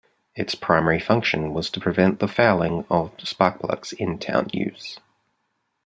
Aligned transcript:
Its 0.35 0.55
primary 0.55 0.99
function 0.99 1.53
was 1.53 1.69
to 1.69 1.79
prevent 1.79 2.27
fouling 2.27 2.85
of 2.89 3.15
the 3.17 3.25
sparkplugs 3.27 3.93
in 3.93 4.17
town 4.17 4.47
use. 4.51 4.97